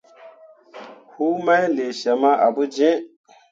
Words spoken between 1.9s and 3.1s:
syem ah pǝjẽe.